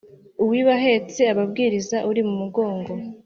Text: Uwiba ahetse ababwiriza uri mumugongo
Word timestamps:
Uwiba 0.43 0.73
ahetse 0.79 1.19
ababwiriza 1.33 1.97
uri 2.09 2.21
mumugongo 2.27 2.91